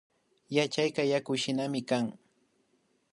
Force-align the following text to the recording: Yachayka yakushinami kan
Yachayka 0.55 1.01
yakushinami 1.11 1.81
kan 1.89 2.05